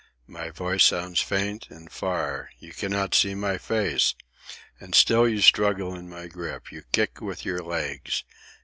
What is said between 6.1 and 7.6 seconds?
grip. You kick with your